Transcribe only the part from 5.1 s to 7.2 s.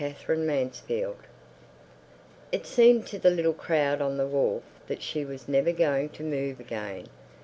was never going to move again.